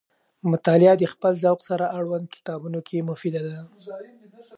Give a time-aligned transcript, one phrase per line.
[0.51, 3.57] مطالعه د خپل ذوق سره اړوند کتابونو کې مفیده ده.